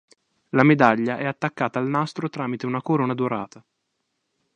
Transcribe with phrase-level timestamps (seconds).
[0.49, 3.63] La medaglia è attaccata al nastro tramite una corona dorata.